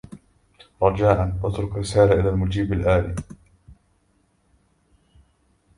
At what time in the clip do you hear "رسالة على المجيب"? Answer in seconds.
1.75-2.73